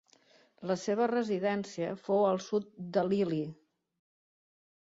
[0.71, 3.43] La seva residència fou al sud de l'Ili.